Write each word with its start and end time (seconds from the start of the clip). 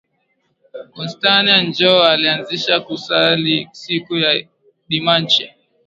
Constatin 0.93 1.61
njo 1.67 1.93
alianzisha 2.11 2.75
ku 2.85 2.93
Sali 3.05 3.57
siku 3.81 4.13
ya 4.23 4.31
dimanche 4.89 5.45